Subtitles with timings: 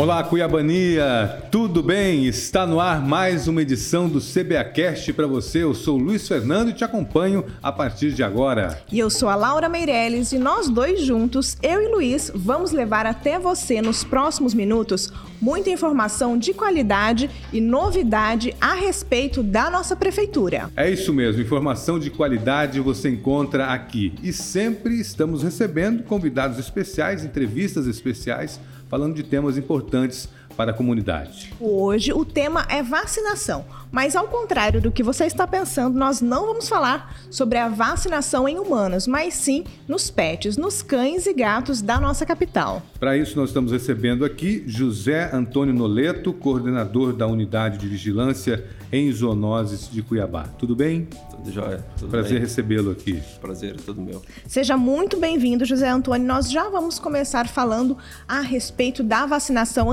[0.00, 1.42] Olá, Cuiabania!
[1.50, 2.24] Tudo bem?
[2.24, 5.64] Está no ar mais uma edição do CBAcast para você.
[5.64, 8.80] Eu sou o Luiz Fernando e te acompanho a partir de agora.
[8.92, 13.06] E eu sou a Laura Meirelles e nós dois juntos, eu e Luiz, vamos levar
[13.06, 19.96] até você nos próximos minutos muita informação de qualidade e novidade a respeito da nossa
[19.96, 20.70] prefeitura.
[20.76, 24.14] É isso mesmo, informação de qualidade você encontra aqui.
[24.22, 30.28] E sempre estamos recebendo convidados especiais, entrevistas especiais falando de temas importantes
[30.58, 31.54] para a comunidade.
[31.60, 36.46] Hoje o tema é vacinação, mas ao contrário do que você está pensando, nós não
[36.46, 41.80] vamos falar sobre a vacinação em humanos, mas sim nos pets, nos cães e gatos
[41.80, 42.82] da nossa capital.
[42.98, 49.12] Para isso nós estamos recebendo aqui José Antônio Noleto, coordenador da Unidade de Vigilância em
[49.12, 50.44] Zoonoses de Cuiabá.
[50.58, 51.06] Tudo bem?
[51.30, 51.84] Tudo jóia.
[51.98, 53.22] Tudo Prazer recebê-lo aqui.
[53.40, 54.22] Prazer todo meu.
[54.46, 56.26] Seja muito bem-vindo, José Antônio.
[56.26, 59.88] Nós já vamos começar falando a respeito da vacinação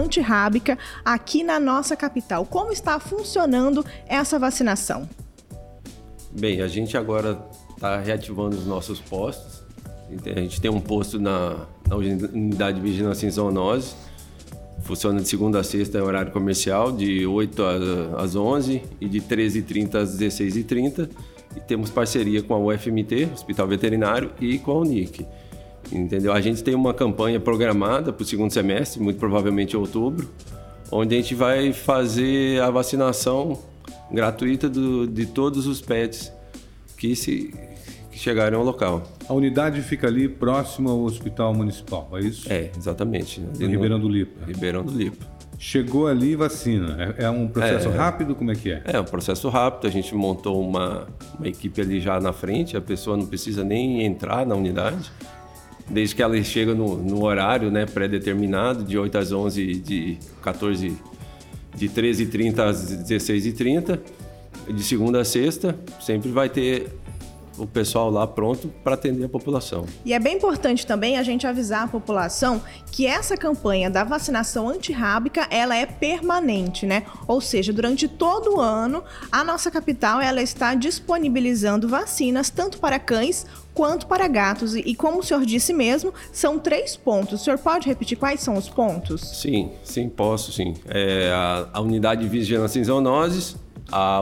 [1.03, 2.45] aqui na nossa capital.
[2.45, 5.07] Como está funcionando essa vacinação?
[6.31, 7.39] Bem, a gente agora
[7.71, 9.63] está reativando os nossos postos.
[10.25, 13.95] A gente tem um posto na, na unidade de vigilância em zoonose
[14.85, 17.63] Funciona de segunda a sexta em horário comercial, de 8
[18.17, 21.09] às 11 e de 13h30 às 16h30.
[21.55, 25.25] E temos parceria com a UFMT, Hospital Veterinário, e com a UNIC.
[25.91, 26.33] Entendeu?
[26.33, 30.29] A gente tem uma campanha programada para o segundo semestre, muito provavelmente em outubro,
[30.91, 33.59] onde a gente vai fazer a vacinação
[34.11, 36.31] gratuita do, de todos os pets
[36.97, 37.53] que se
[38.15, 39.03] que chegarem ao local.
[39.27, 42.51] A unidade fica ali próximo ao Hospital Municipal, é isso?
[42.51, 43.43] É, exatamente.
[43.59, 44.45] Em Ribeirão do Lipa.
[44.45, 45.25] Ribeirão do Lipa.
[45.59, 47.13] Chegou ali vacina.
[47.17, 48.33] É, é um processo é, rápido?
[48.33, 48.81] Como é que é?
[48.85, 49.87] É um processo rápido.
[49.87, 52.77] A gente montou uma, uma equipe ali já na frente.
[52.77, 55.11] A pessoa não precisa nem entrar na unidade.
[55.89, 60.97] Desde que ela chega no, no horário né, pré-determinado, de 8 às 11, de 14,
[61.75, 63.99] de 13h30 às 16h30,
[64.67, 66.87] de segunda a sexta, sempre vai ter
[67.57, 69.85] o pessoal lá pronto para atender a população.
[70.03, 72.61] E é bem importante também a gente avisar a população
[72.91, 77.03] que essa campanha da vacinação antirrábica, ela é permanente, né?
[77.27, 82.99] Ou seja, durante todo o ano, a nossa capital ela está disponibilizando vacinas tanto para
[82.99, 84.75] cães quanto para gatos.
[84.75, 87.41] E como o senhor disse mesmo, são três pontos.
[87.41, 89.21] O senhor pode repetir quais são os pontos?
[89.21, 90.73] Sim, sim, posso sim.
[90.87, 93.57] É a, a unidade de vigilância em zoonoses,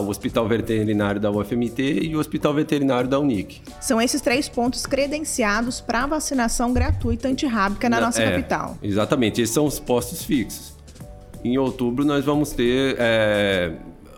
[0.02, 3.62] o Hospital Veterinário da UFMT e o Hospital Veterinário da Unic.
[3.82, 8.78] São esses três pontos credenciados para vacinação gratuita antirrábica na, na nossa é, capital.
[8.82, 10.74] Exatamente, esses são os postos fixos.
[11.44, 13.74] Em outubro nós vamos ter é,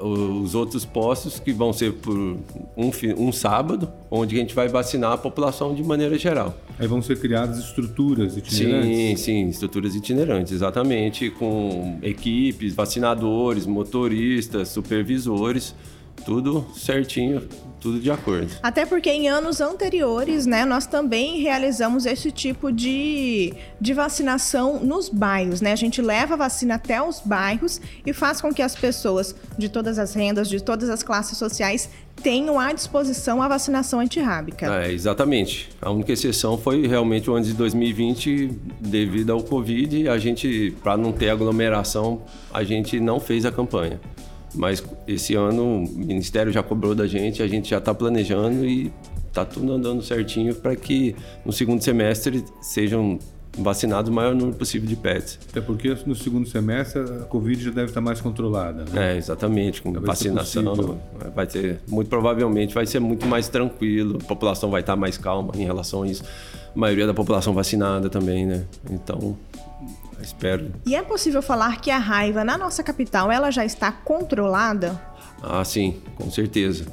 [0.06, 5.14] os outros postos que vão ser por um, um sábado, onde a gente vai vacinar
[5.14, 6.56] a população de maneira geral.
[6.78, 8.98] Aí vão ser criadas estruturas itinerantes?
[8.98, 15.74] Sim, sim, estruturas itinerantes, exatamente, com equipes, vacinadores, motoristas, supervisores,
[16.24, 17.48] tudo certinho
[17.86, 18.52] tudo de acordo.
[18.64, 25.08] Até porque em anos anteriores, né, nós também realizamos esse tipo de, de vacinação nos
[25.08, 25.72] bairros, né?
[25.72, 29.70] A gente leva a vacina até os bairros e faz com que as pessoas de
[29.70, 31.88] todas as rendas, de todas as classes sociais
[32.24, 34.84] tenham à disposição a vacinação antirrábica.
[34.84, 35.70] É, exatamente.
[35.80, 38.48] A única exceção foi realmente o ano de 2020,
[38.80, 44.00] devido ao Covid, a gente, para não ter aglomeração, a gente não fez a campanha.
[44.56, 48.92] Mas esse ano o Ministério já cobrou da gente, a gente já está planejando e
[49.28, 53.20] está tudo andando certinho para que no segundo semestre sejam
[53.58, 55.40] vacinados o maior número possível de pets.
[55.50, 59.14] Até porque no segundo semestre a Covid já deve estar mais controlada, né?
[59.14, 61.00] É, exatamente, com vacinação.
[61.34, 65.54] Vai ser, muito provavelmente vai ser muito mais tranquilo, a população vai estar mais calma
[65.56, 66.24] em relação a isso.
[66.76, 68.66] A maioria da população vacinada também, né?
[68.90, 69.38] Então,
[70.22, 70.72] Espero.
[70.86, 75.00] E é possível falar que a raiva na nossa capital ela já está controlada?
[75.42, 76.86] Ah, sim, com certeza.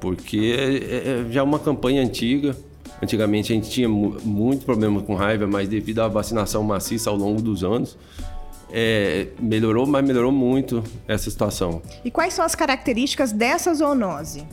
[0.00, 2.56] Porque é, é, é já uma campanha antiga.
[3.02, 7.40] Antigamente a gente tinha muito problema com raiva, mas devido à vacinação maciça ao longo
[7.40, 7.96] dos anos,
[8.72, 11.82] é, melhorou, mas melhorou muito essa situação.
[12.04, 14.46] E quais são as características dessa zoonose?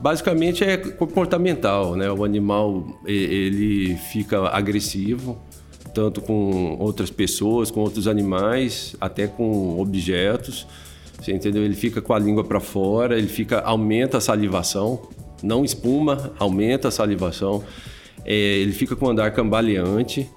[0.00, 2.10] Basicamente é comportamental, né?
[2.10, 5.36] O animal ele fica agressivo,
[5.98, 10.64] tanto com outras pessoas, com outros animais, até com objetos.
[11.20, 11.64] Você entendeu?
[11.64, 15.08] Ele fica com a língua para fora, ele fica aumenta a salivação,
[15.42, 17.64] não espuma, aumenta a salivação.
[18.24, 20.30] É, ele fica com o andar cambaleante,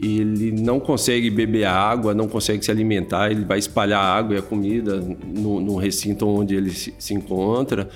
[0.00, 4.38] ele não consegue beber água, não consegue se alimentar, ele vai espalhar a água e
[4.40, 7.88] a comida no, no recinto onde ele se, se, encontra.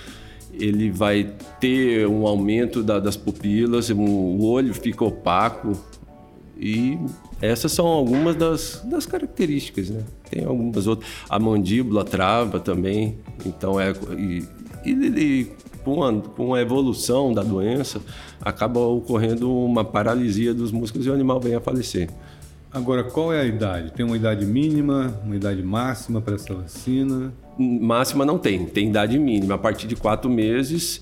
[0.55, 5.73] Ele vai ter um aumento da, das pupilas, o olho fica opaco,
[6.59, 6.99] E
[7.41, 10.03] essas são algumas das, das características, né?
[10.31, 11.09] Tem algumas outras.
[11.29, 13.93] A mandíbula trava também, então é.
[14.17, 14.45] E,
[14.85, 15.53] e,
[15.85, 18.01] com, a, com a evolução da doença,
[18.41, 22.09] acaba ocorrendo uma paralisia dos músculos e o animal vem a falecer.
[22.73, 23.93] Agora, qual é a idade?
[23.93, 27.33] Tem uma idade mínima, uma idade máxima para essa vacina?
[27.59, 29.55] Máxima não tem, tem idade mínima.
[29.55, 31.01] A partir de quatro meses,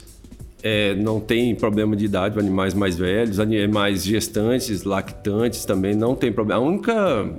[0.64, 6.32] é, não tem problema de idade, animais mais velhos, animais gestantes, lactantes também não tem
[6.32, 6.62] problema.
[6.62, 7.30] A única,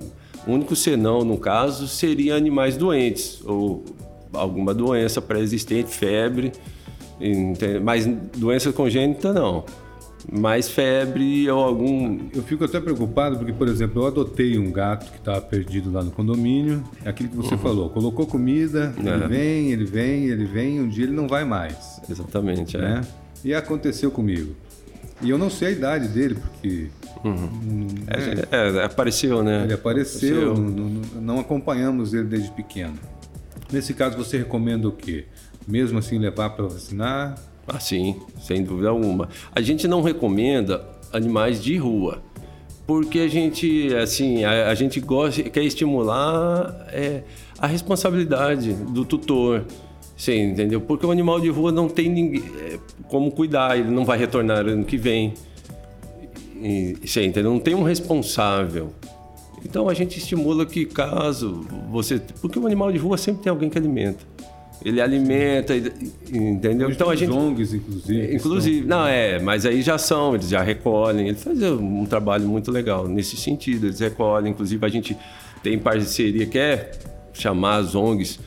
[0.48, 3.84] único senão, no caso, seria animais doentes ou
[4.32, 6.52] alguma doença pré-existente, febre,
[7.84, 8.06] mas
[8.38, 9.66] doença congênita não
[10.32, 12.20] mais febre ou algum.
[12.34, 16.04] Eu fico até preocupado porque, por exemplo, eu adotei um gato que estava perdido lá
[16.04, 16.84] no condomínio.
[17.04, 17.60] É aquilo que você uhum.
[17.60, 17.90] falou.
[17.90, 19.28] Colocou comida, ele é.
[19.28, 20.82] vem, ele vem, ele vem.
[20.82, 22.02] Um dia ele não vai mais.
[22.10, 23.02] Exatamente, né?
[23.04, 23.48] é.
[23.48, 24.56] E aconteceu comigo.
[25.22, 26.90] E eu não sei a idade dele porque.
[27.24, 27.88] Uhum.
[28.52, 29.64] É, é, apareceu, né?
[29.64, 30.64] Ele apareceu, apareceu.
[30.64, 32.94] Não, não, não acompanhamos ele desde pequeno.
[33.72, 35.26] Nesse caso, você recomenda o quê?
[35.68, 37.36] Mesmo assim, levar para vacinar?
[37.68, 39.30] Ah, sim, sem dúvida alguma.
[39.54, 42.22] A gente não recomenda animais de rua,
[42.86, 47.24] porque a gente, assim, a, a gente gosta, quer estimular é,
[47.58, 49.66] a responsabilidade do tutor.
[50.16, 50.80] Sim, entendeu?
[50.80, 52.44] Porque o animal de rua não tem ninguém,
[53.10, 55.34] como cuidar, ele não vai retornar ano que vem.
[56.62, 57.52] E, sim, entendeu?
[57.52, 58.94] Não tem um responsável.
[59.66, 62.22] Então a gente estimula que caso você.
[62.40, 64.24] Porque o animal de rua sempre tem alguém que alimenta.
[64.84, 65.76] Ele alimenta,
[66.32, 66.92] entendeu?
[66.92, 67.32] então a gente.
[67.32, 68.36] ONGs, inclusive.
[68.36, 71.28] Inclusive, não, é, mas aí já são, eles já recolhem.
[71.30, 73.88] Eles fazem um trabalho muito legal nesse sentido.
[73.88, 75.18] Eles recolhem, inclusive a gente
[75.64, 76.92] tem parceria, quer
[77.34, 78.40] chamar as ONGs.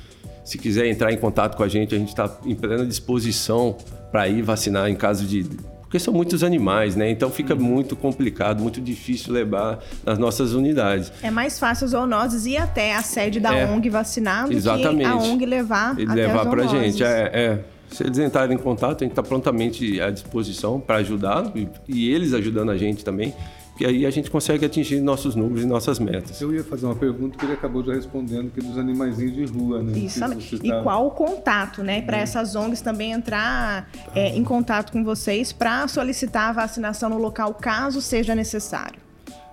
[0.44, 3.76] Se quiser entrar em contato com a gente, a gente está em plena disposição
[4.10, 5.44] para ir vacinar em caso de
[5.88, 7.10] porque são muitos animais, né?
[7.10, 7.60] Então fica uhum.
[7.62, 11.10] muito complicado, muito difícil levar nas nossas unidades.
[11.22, 15.00] É mais fácil os zoonoses ir até a sede da é, ONG vacinado exatamente.
[15.00, 17.02] que a ONG levar e até levar para gente.
[17.02, 17.64] É, é.
[17.90, 22.10] Se eles entrarem em contato, a gente está prontamente à disposição para ajudar e, e
[22.12, 23.32] eles ajudando a gente também
[23.78, 26.40] que aí a gente consegue atingir nossos números e nossas metas.
[26.40, 29.44] Eu ia fazer uma pergunta que ele acabou já respondendo, que é dos animaizinhos de
[29.44, 29.96] rua, né?
[29.96, 30.18] Isso,
[30.60, 30.82] e tá...
[30.82, 32.02] qual o contato, né?
[32.02, 32.22] Para uhum.
[32.24, 37.54] essas ONGs também entrar é, em contato com vocês para solicitar a vacinação no local,
[37.54, 38.98] caso seja necessário.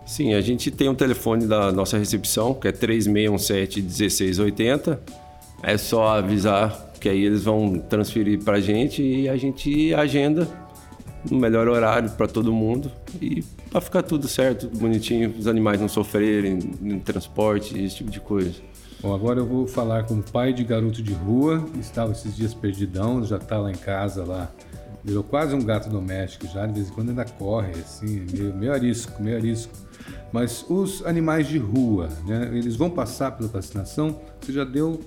[0.08, 4.98] Sim, a gente tem um telefone da nossa recepção, que é 3617-1680.
[5.62, 10.65] É só avisar que aí eles vão transferir para a gente e a gente agenda
[11.30, 12.92] no melhor horário para todo mundo
[13.22, 18.20] e para ficar tudo certo, bonitinho, os animais não sofrerem em transporte, esse tipo de
[18.20, 18.54] coisa.
[19.02, 22.54] Bom, agora eu vou falar com o pai de garoto de rua, estava esses dias
[22.54, 24.52] perdidão, já está lá em casa lá.
[25.04, 28.74] Virou quase um gato doméstico já, de vez em quando ainda corre, assim, meio, meio
[28.74, 29.72] arisco, meio arisco.
[30.32, 34.20] Mas os animais de rua, né, eles vão passar pela vacinação?
[34.42, 35.00] Você já deu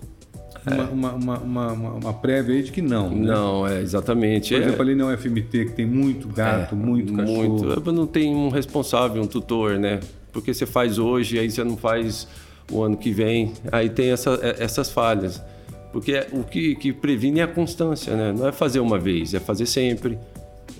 [0.69, 3.11] uma, uma, uma, uma, uma, prévia aí de que não.
[3.11, 3.27] Né?
[3.27, 4.55] Não, é exatamente.
[4.55, 7.49] Por exemplo, ali na UFMT, que tem muito gato, é, muito cachorro.
[7.49, 7.93] Muito.
[7.93, 10.01] Não tem um responsável, um tutor, né?
[10.33, 12.29] Porque você faz hoje, aí você não faz
[12.71, 13.53] o ano que vem.
[13.73, 15.43] Aí tem essa, é, essas falhas.
[15.93, 18.35] Porque o que, que previne é a constância, né?
[18.37, 20.19] Não é fazer uma vez, é fazer sempre.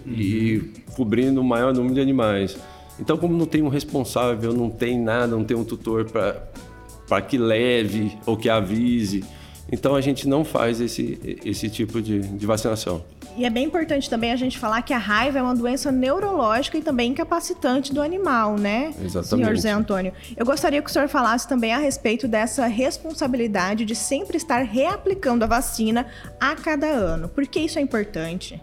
[0.07, 0.13] Uhum.
[0.13, 2.57] E cobrindo o maior número de animais.
[3.01, 7.39] Então, como não tem um responsável, não tem nada, não tem um tutor para que
[7.39, 9.25] leve ou que avise
[9.71, 13.03] então a gente não faz esse, esse tipo de, de vacinação.
[13.37, 16.77] E é bem importante também a gente falar que a raiva é uma doença neurológica
[16.77, 18.93] e também incapacitante do animal, né?
[19.01, 19.47] Exatamente.
[19.47, 20.13] Senhor Zé Antônio.
[20.37, 25.45] Eu gostaria que o senhor falasse também a respeito dessa responsabilidade de sempre estar reaplicando
[25.45, 26.09] a vacina
[26.41, 27.29] a cada ano.
[27.29, 28.61] Por que isso é importante?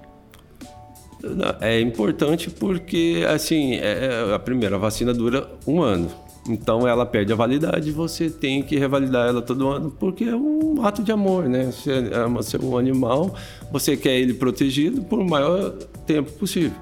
[1.61, 6.11] É importante porque, assim, é, é a primeira a vacina dura um ano.
[6.47, 10.85] Então ela perde a validade, você tem que revalidar ela todo ano, porque é um
[10.85, 11.71] ato de amor, né?
[11.71, 13.35] Você ama seu animal,
[13.71, 15.71] você quer ele protegido por o maior
[16.05, 16.77] tempo possível.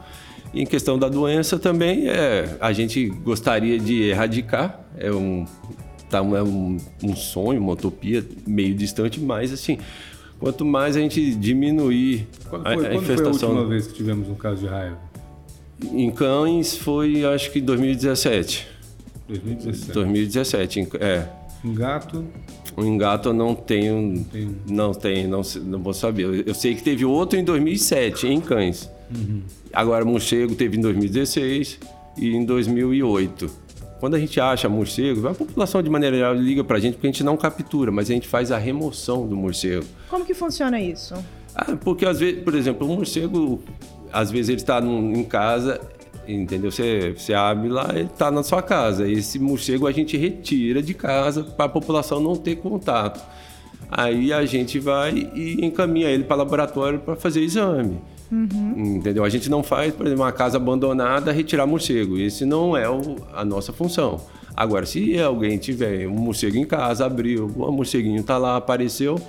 [0.54, 5.46] E em questão da doença também, é, a gente gostaria de erradicar, é um,
[6.10, 9.78] tá, é um, um sonho, uma utopia meio distante, mas assim,
[10.40, 13.26] quanto mais a gente diminuir quando foi, a, a infestação...
[13.26, 15.00] Quando foi a última vez que tivemos um caso de raiva?
[15.92, 18.73] Em cães foi, acho que 2017.
[19.40, 19.92] 2017.
[19.94, 21.28] 2017, é.
[21.64, 22.26] Um gato?
[22.76, 24.02] Um gato eu não tenho.
[24.02, 26.24] Não tem, não, tem, não, não vou saber.
[26.24, 28.90] Eu, eu, sei que teve outro em 2007, em cães.
[29.14, 29.42] Uhum.
[29.72, 31.80] Agora, morcego teve em 2016
[32.18, 33.64] e em 2008.
[34.00, 37.12] Quando a gente acha morcego, a população de maneira geral liga pra gente porque a
[37.12, 39.86] gente não captura, mas a gente faz a remoção do morcego.
[40.10, 41.16] Como que funciona isso?
[41.56, 43.64] Ah, porque às vezes, por exemplo, o morcego,
[44.12, 45.80] às vezes ele está em casa,
[46.28, 46.72] Entendeu?
[46.72, 49.10] Você, você abre lá, ele está na sua casa.
[49.10, 53.22] Esse morcego a gente retira de casa para a população não ter contato.
[53.90, 58.00] Aí a gente vai e encaminha ele para o laboratório para fazer exame.
[58.32, 58.96] Uhum.
[58.98, 59.24] Entendeu?
[59.24, 62.18] A gente não faz, por exemplo, uma casa abandonada retirar morcego.
[62.18, 64.20] Esse não é o, a nossa função.
[64.56, 69.20] Agora, se alguém tiver um morcego em casa, abriu, o morceguinho está lá, apareceu,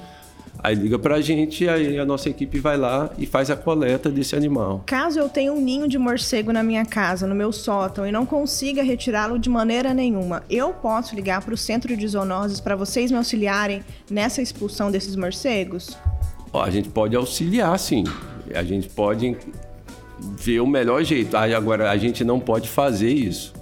[0.64, 4.34] Aí liga pra gente, aí a nossa equipe vai lá e faz a coleta desse
[4.34, 4.82] animal.
[4.86, 8.24] Caso eu tenha um ninho de morcego na minha casa, no meu sótão, e não
[8.24, 13.10] consiga retirá-lo de maneira nenhuma, eu posso ligar para o centro de zoonoses para vocês
[13.10, 15.98] me auxiliarem nessa expulsão desses morcegos?
[16.50, 18.04] Ó, a gente pode auxiliar, sim.
[18.54, 19.36] A gente pode
[20.18, 21.36] ver o melhor jeito.
[21.36, 23.52] Agora, a gente não pode fazer isso.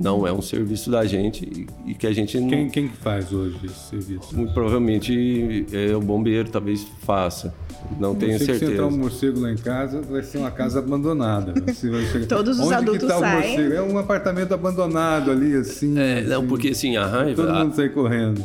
[0.00, 2.48] Não é um serviço da gente e que a gente não...
[2.48, 4.36] Quem, quem faz hoje esse serviço?
[4.36, 7.54] Muito provavelmente é o bombeiro, talvez faça.
[7.98, 8.66] Não tenho certeza.
[8.66, 11.54] Se entrar um morcego lá em casa, vai ser uma casa abandonada.
[11.72, 12.26] Chegar...
[12.26, 13.44] Todos os Onde adultos que tá saem.
[13.44, 13.74] O morcego?
[13.74, 15.98] É um apartamento abandonado ali, assim.
[15.98, 16.48] É, não, assim.
[16.48, 17.42] porque assim, a raiva...
[17.42, 18.44] Todo mundo sai correndo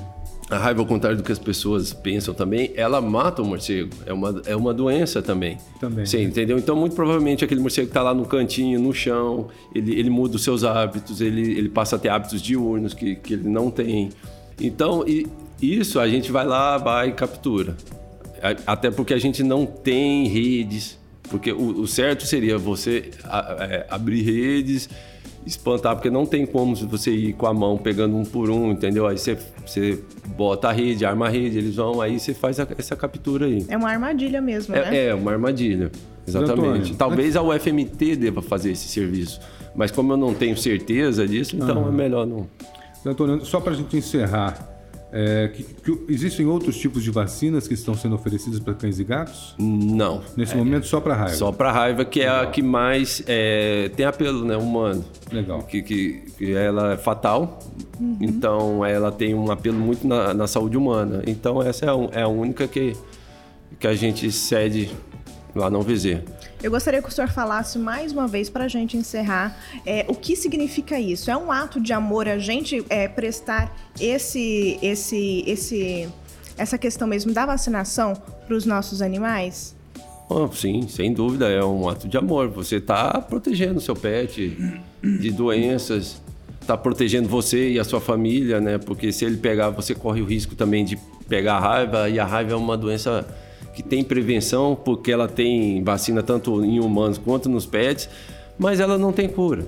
[0.50, 3.92] a raiva, ao contrário do que as pessoas pensam também, ela mata o morcego.
[4.06, 5.58] É uma, é uma doença também.
[5.80, 6.06] Também.
[6.06, 6.58] Sim, entendeu?
[6.58, 10.38] Então, muito provavelmente, aquele morcego que está lá no cantinho, no chão, ele, ele muda
[10.38, 14.10] os seus hábitos, ele, ele passa a ter hábitos diurnos que, que ele não tem.
[14.60, 15.28] Então, e,
[15.62, 17.78] isso a gente vai lá, vai e captura.
[18.66, 20.99] Até porque a gente não tem redes.
[21.30, 24.90] Porque o, o certo seria você a, é, abrir redes
[25.46, 29.08] espantar, porque não tem como você ir com a mão pegando um por um, entendeu?
[29.08, 30.00] Aí você, você
[30.36, 33.66] bota a rede, arma a rede, eles vão, aí você faz a, essa captura aí.
[33.68, 35.06] É uma armadilha mesmo, é, né?
[35.08, 35.92] É, uma armadilha.
[36.28, 36.96] Exatamente.
[36.96, 39.40] Talvez a UFMT deva fazer esse serviço,
[39.76, 42.48] mas como eu não tenho certeza disso, então é melhor não.
[43.06, 44.79] Antônio, só para a gente encerrar,
[45.12, 49.04] é, que, que, existem outros tipos de vacinas que estão sendo oferecidas para cães e
[49.04, 49.56] gatos?
[49.58, 50.22] Não.
[50.38, 51.36] Nesse é, momento, só para raiva?
[51.36, 52.36] Só para raiva, que Legal.
[52.36, 55.04] é a que mais é, tem apelo né, humano.
[55.32, 55.64] Legal.
[55.64, 57.60] Que, que, que ela é fatal,
[58.00, 58.18] uhum.
[58.22, 61.24] então ela tem um apelo muito na, na saúde humana.
[61.26, 62.96] Então, essa é a, é a única que,
[63.80, 64.92] que a gente cede
[65.56, 66.22] lá no VZ.
[66.62, 70.16] Eu gostaria que o senhor falasse mais uma vez para a gente encerrar é, o
[70.16, 71.32] que significa isso.
[71.32, 76.10] É um ato de amor a gente é, prestar esse, esse, esse,
[76.58, 78.14] essa questão mesmo da vacinação
[78.46, 79.76] para os nossos animais?
[80.30, 82.50] Oh, sim, sem dúvida, é um ato de amor.
[82.50, 84.56] Você está protegendo seu pet
[85.02, 86.22] de doenças,
[86.62, 88.78] está protegendo você e a sua família, né?
[88.78, 92.26] Porque se ele pegar, você corre o risco também de pegar a raiva, e a
[92.26, 93.28] raiva é uma doença
[93.80, 98.10] que tem prevenção, porque ela tem vacina tanto em humanos quanto nos pets,
[98.58, 99.66] mas ela não tem cura.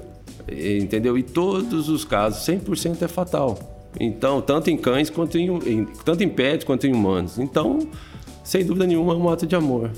[0.49, 1.17] Entendeu?
[1.17, 3.57] E todos os casos, 100% é fatal.
[3.97, 7.39] Então, tanto em cães quanto em, em, tanto em pets quanto em humanos.
[7.39, 7.87] Então,
[8.43, 9.91] sem dúvida nenhuma, é um ato de amor.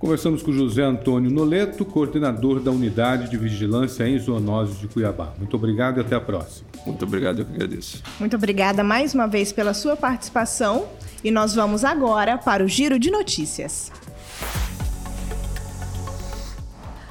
[0.00, 5.32] Conversamos com José Antônio Noleto, coordenador da Unidade de Vigilância em Zoonoses de Cuiabá.
[5.38, 6.66] Muito obrigado e até a próxima.
[6.84, 8.02] Muito obrigado, eu que agradeço.
[8.18, 10.88] Muito obrigada mais uma vez pela sua participação
[11.22, 13.90] e nós vamos agora para o Giro de Notícias.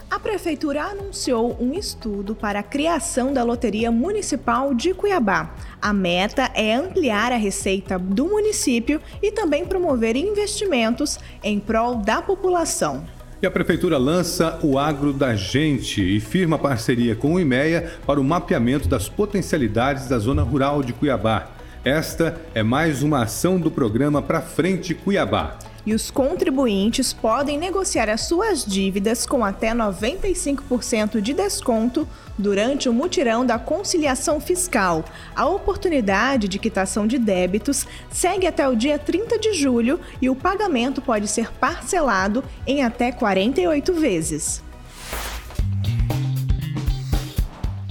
[0.09, 5.55] A Prefeitura anunciou um estudo para a criação da Loteria Municipal de Cuiabá.
[5.81, 12.21] A meta é ampliar a receita do município e também promover investimentos em prol da
[12.21, 13.05] população.
[13.41, 18.19] E a Prefeitura lança o Agro da Gente e firma parceria com o IMEA para
[18.19, 21.49] o mapeamento das potencialidades da zona rural de Cuiabá.
[21.83, 25.57] Esta é mais uma ação do programa Pra Frente Cuiabá.
[25.83, 32.07] E os contribuintes podem negociar as suas dívidas com até 95% de desconto
[32.37, 35.03] durante o mutirão da conciliação fiscal.
[35.35, 40.35] A oportunidade de quitação de débitos segue até o dia 30 de julho e o
[40.35, 44.61] pagamento pode ser parcelado em até 48 vezes.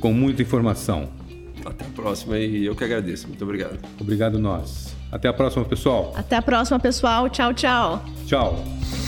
[0.01, 1.11] com muita informação.
[1.67, 3.29] Até a próxima e eu que agradeço.
[3.29, 3.79] Muito obrigado.
[4.01, 4.97] Obrigado nós.
[5.13, 6.13] Até a próxima, pessoal.
[6.17, 7.29] Até a próxima, pessoal.
[7.29, 8.03] Tchau, tchau.
[8.27, 9.06] Tchau.